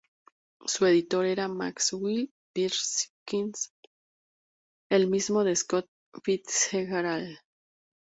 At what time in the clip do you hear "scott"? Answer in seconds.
5.55-5.87